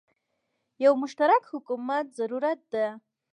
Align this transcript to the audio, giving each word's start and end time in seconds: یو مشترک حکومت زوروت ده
یو 0.83 0.93
مشترک 1.01 1.43
حکومت 1.53 2.05
زوروت 2.17 2.61
ده 2.73 2.85